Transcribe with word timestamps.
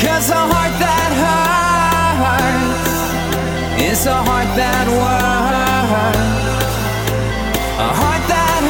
Cause 0.00 0.30
a 0.30 0.34
heart 0.34 0.74
that 0.80 1.12
hurts 2.24 2.90
is 3.82 4.06
a 4.06 4.14
heart 4.14 4.48
that 4.56 4.86
works. 4.88 6.66
A 7.78 7.88
heart 8.00 8.22
that 8.32 8.62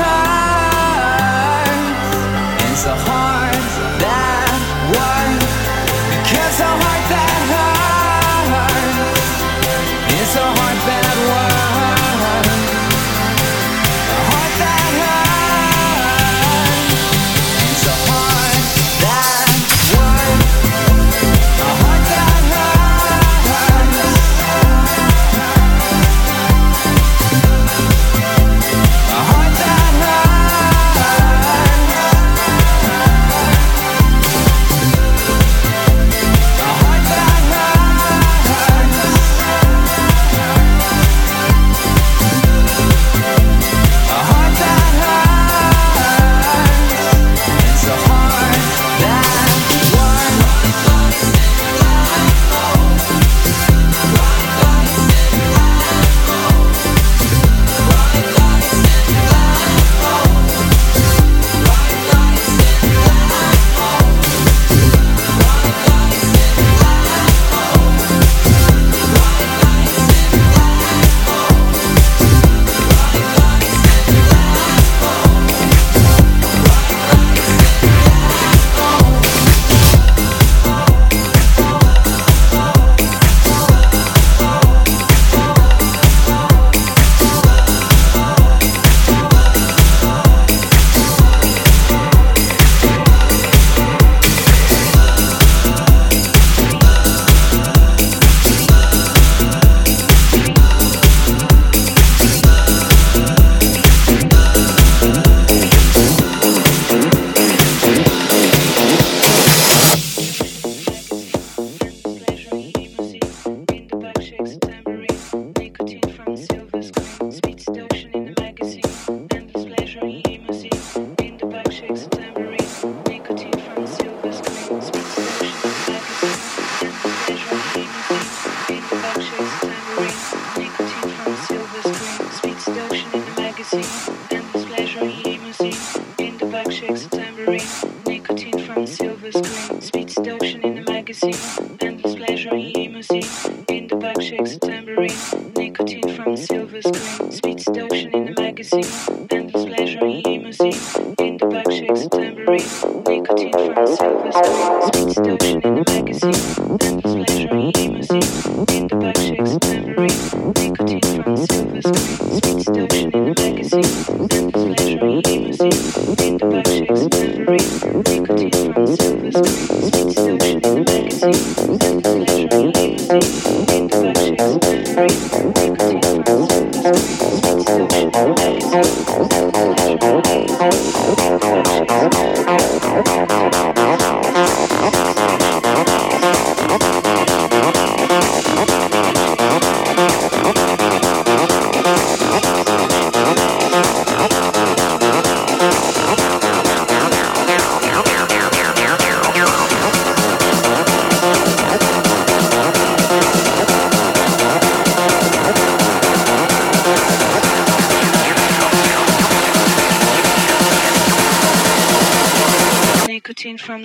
hurts 1.70 2.72
is 2.72 2.84
a 2.86 2.96
heart. 2.96 3.19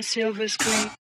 Silver 0.02 0.48
screen. 0.48 1.05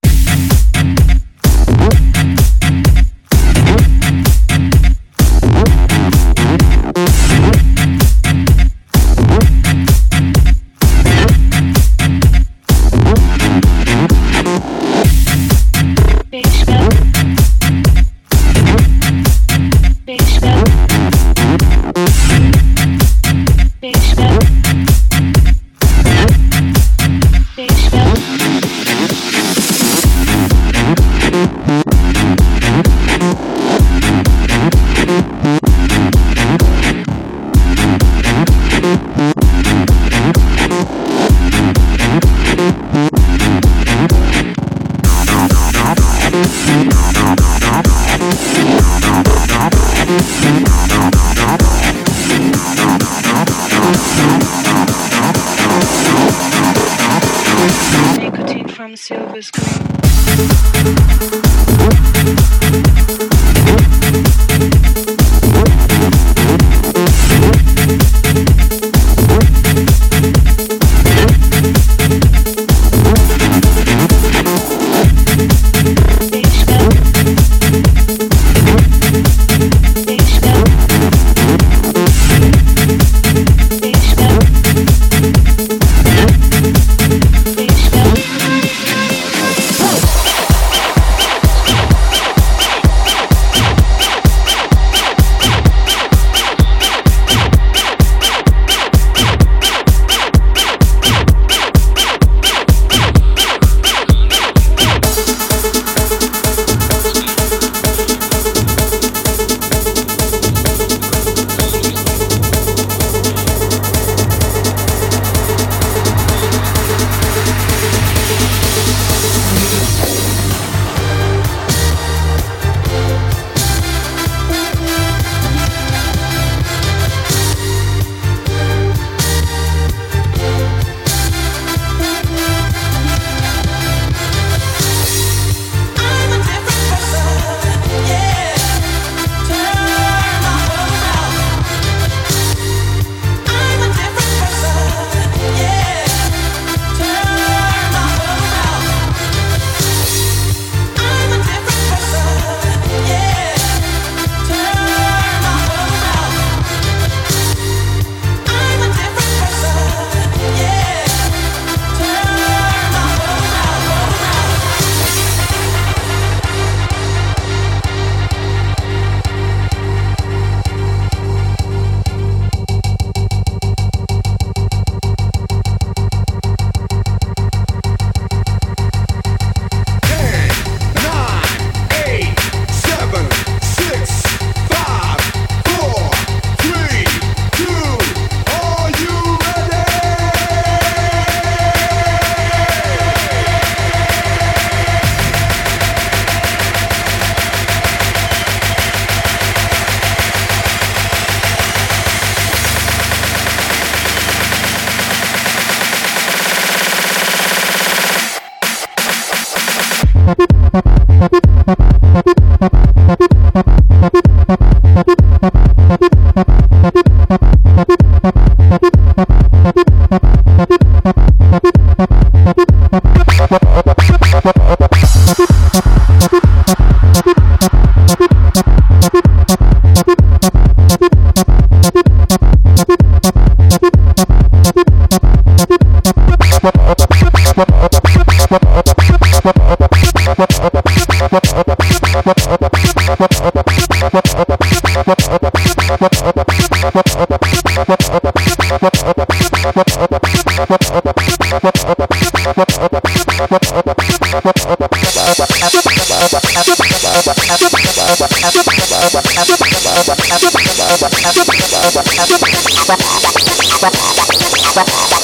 Bye. 264.74 265.19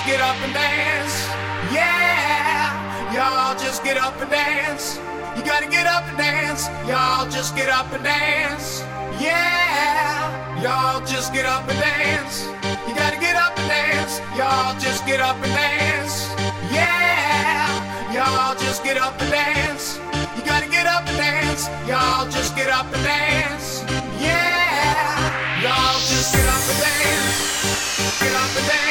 Just 0.00 0.12
get 0.12 0.20
up 0.22 0.36
and 0.36 0.54
dance. 0.54 1.28
Yeah. 1.74 3.12
Y'all 3.12 3.58
just 3.58 3.84
get 3.84 3.98
up 3.98 4.18
and 4.22 4.30
dance. 4.30 4.98
You 5.36 5.44
gotta 5.44 5.68
get 5.68 5.86
up 5.86 6.04
and 6.08 6.16
dance. 6.16 6.68
Y'all 6.88 7.28
just 7.28 7.54
get 7.54 7.68
up 7.68 7.92
and 7.92 8.02
dance. 8.02 8.80
Yeah. 9.20 10.62
Y'all 10.62 11.04
just 11.04 11.34
get 11.34 11.44
up 11.44 11.68
and 11.68 11.78
dance. 11.78 12.46
You 12.88 12.94
gotta 12.94 13.20
get 13.20 13.36
up 13.36 13.52
and 13.58 13.68
dance. 13.68 14.20
Y'all 14.38 14.72
just 14.80 15.04
get 15.04 15.20
up 15.20 15.36
and 15.36 15.52
dance. 15.52 16.30
Yeah. 16.72 17.68
Y'all 18.14 18.54
just 18.54 18.82
get 18.82 18.96
up 18.96 19.20
and 19.20 19.30
dance. 19.30 19.98
You 20.34 20.42
gotta 20.46 20.68
get 20.70 20.86
up 20.86 21.06
and 21.08 21.18
dance. 21.18 21.68
Y'all 21.86 22.24
just 22.30 22.56
get 22.56 22.70
up 22.70 22.86
and 22.94 23.04
dance. 23.04 23.84
Yeah. 24.16 25.60
Y'all 25.60 26.00
just 26.08 26.32
get 26.32 26.46
up 26.48 26.64
and 26.72 26.80
dance. 26.88 28.18
Get 28.18 28.34
up 28.34 28.56
and 28.56 28.66
dance. 28.66 28.90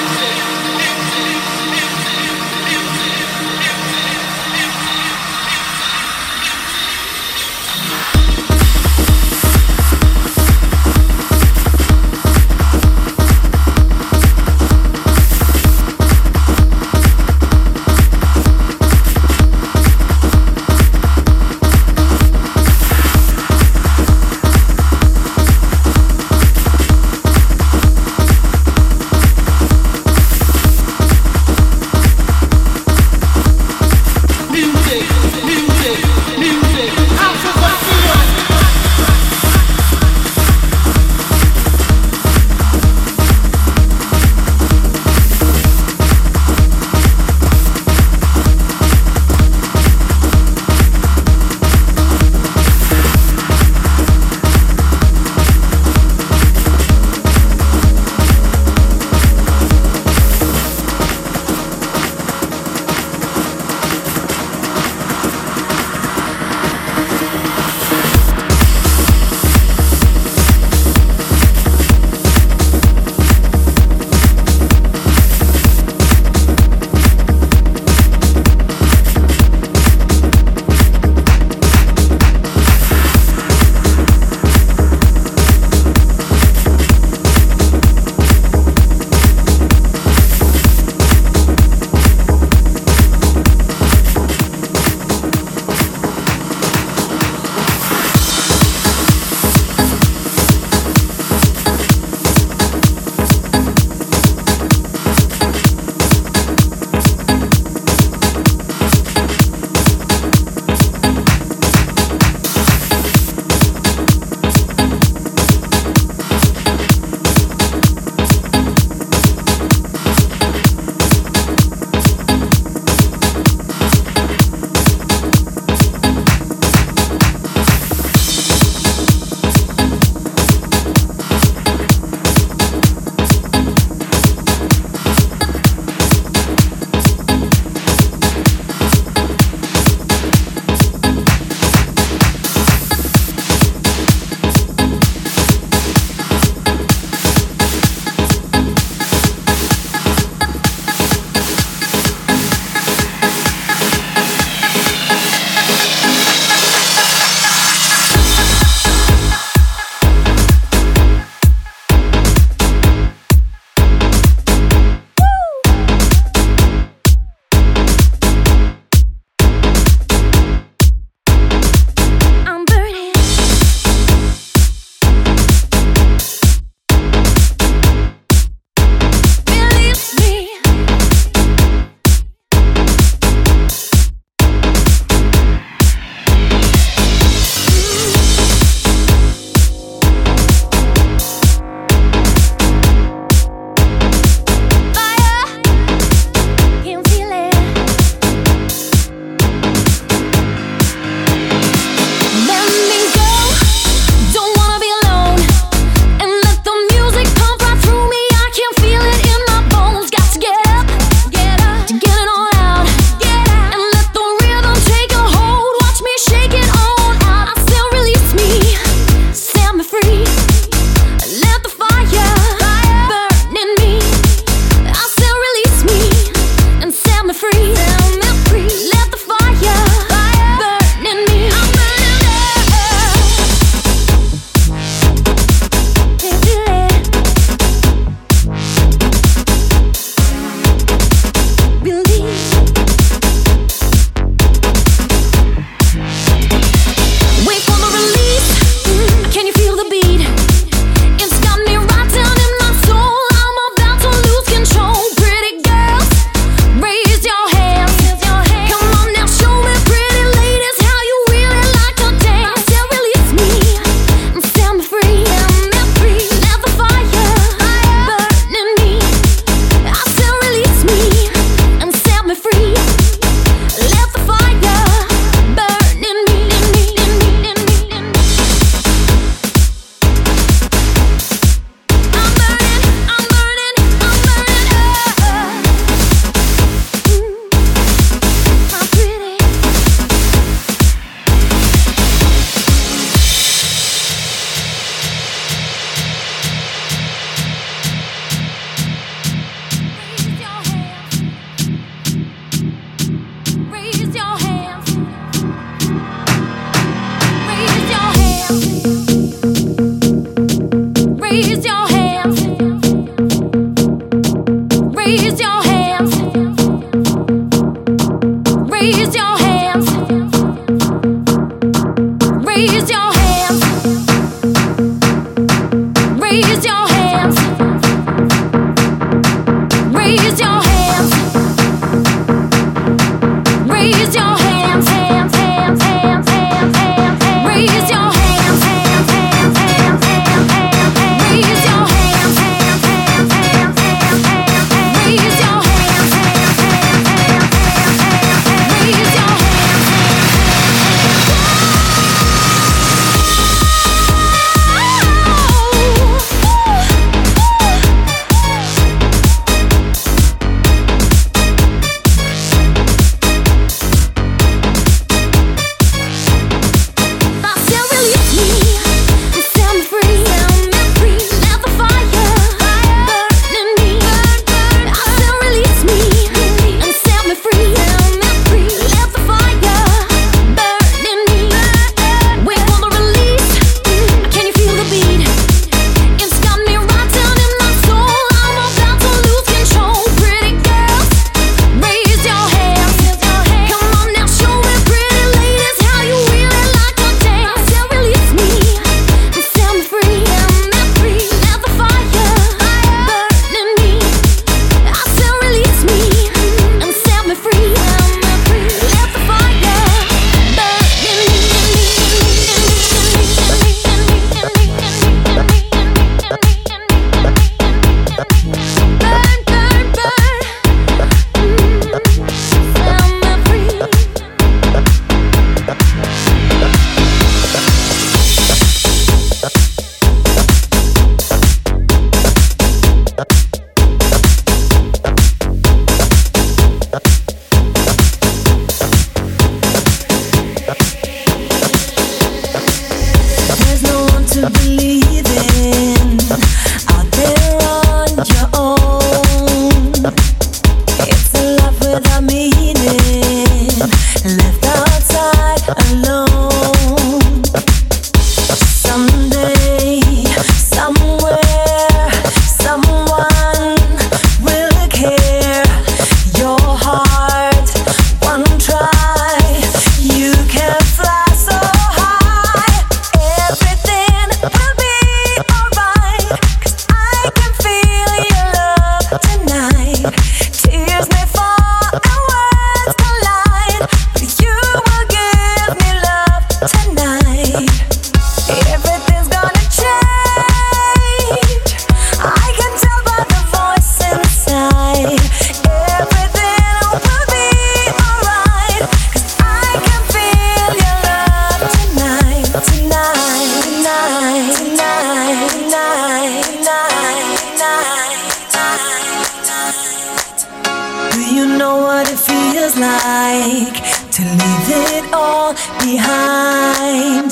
what 511.91 512.07
it 512.09 512.21
feels 512.31 512.75
like 512.77 513.77
to 514.15 514.21
leave 514.41 514.69
it 514.95 515.05
all 515.13 515.51
behind. 515.83 517.29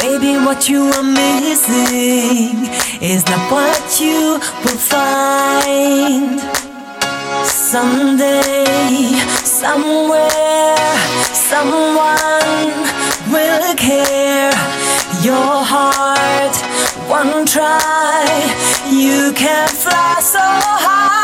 Maybe 0.00 0.32
what 0.46 0.60
you 0.70 0.82
are 0.96 1.08
missing 1.24 2.56
is 3.02 3.22
not 3.30 3.42
what 3.52 4.00
you 4.00 4.40
will 4.64 4.82
find. 4.94 6.40
Someday, 7.44 8.64
somewhere, 9.44 10.94
someone 11.52 12.72
will 13.34 13.74
care. 13.76 14.52
Your 15.28 15.54
heart, 15.72 16.56
one 17.18 17.44
try, 17.44 18.24
you 18.90 19.32
can 19.34 19.68
fly 19.68 20.16
so 20.20 20.46
high. 20.86 21.17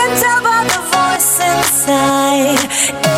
can 0.00 0.16
tell 0.18 0.42
by 0.42 0.64
the 0.64 0.80
voice 0.92 1.40
inside. 1.40 3.09